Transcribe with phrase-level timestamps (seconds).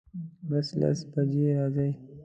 [0.49, 1.89] بس لس بجی راځي